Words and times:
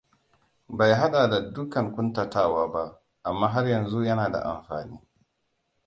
Bai 0.69 0.93
haɗa 0.93 1.29
da 1.29 1.51
dukan 1.53 1.91
ƙuntatawa 1.95 2.67
ba, 2.71 3.01
amma 3.23 3.47
har 3.47 3.67
yanzu 3.67 4.03
yana 4.03 4.29
da 4.31 4.39
amfani. 4.39 4.99